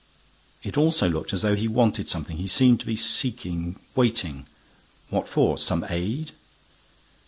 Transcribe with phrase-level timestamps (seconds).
[0.63, 2.37] It also looked as though he wanted something.
[2.37, 4.47] He seemed to be seeking, waiting.
[5.11, 5.59] What for?
[5.59, 6.31] Some aid?